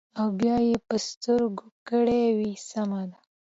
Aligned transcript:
او 0.19 0.27
بيا 0.39 0.55
يې 0.67 0.75
پۀ 0.87 0.95
سترګو 1.07 1.65
کړې 1.87 2.23
وې 2.37 2.51
سمه 2.69 3.01
ده 3.09 3.17
ـ 3.21 3.25